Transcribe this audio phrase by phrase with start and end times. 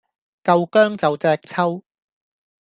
[0.43, 1.83] 夠薑就隻揪